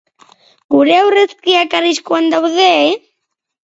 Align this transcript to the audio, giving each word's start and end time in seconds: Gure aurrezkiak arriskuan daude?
Gure 0.75 0.95
aurrezkiak 1.03 1.79
arriskuan 1.83 2.35
daude? 2.37 2.69